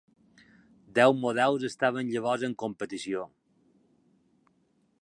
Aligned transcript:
Deu 0.99 1.13
models 1.25 1.67
estaven 1.69 2.09
llavors 2.15 2.47
en 2.49 2.57
competició. 2.65 3.29